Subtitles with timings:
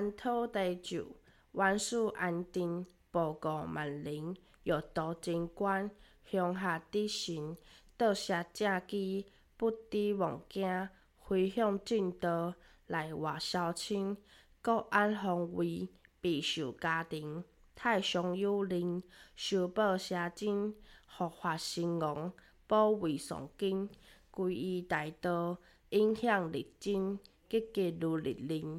[0.00, 1.14] 安土地主，
[1.52, 5.90] 万事安定，报告万灵，药多真观，
[6.24, 7.54] 乡下得神，
[7.98, 9.26] 倒谢正机，
[9.58, 12.54] 不知妄惊，回向正道，
[12.86, 14.16] 内外消亲，
[14.62, 15.90] 国安方位，
[16.22, 17.44] 备受家庭，
[17.74, 19.02] 太上有灵，
[19.36, 20.74] 修报邪真，
[21.06, 22.32] 佛法兴亡，
[22.66, 23.90] 保卫上经，
[24.32, 25.58] 皈依大道，
[25.90, 27.18] 影响日真，
[27.50, 28.66] 积极如日灵。